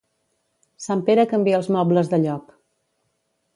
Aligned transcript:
Sant 0.85 1.03
Pere 1.09 1.27
canvia 1.35 1.59
els 1.61 1.71
mobles 1.77 2.11
de 2.15 2.21
lloc. 2.25 2.51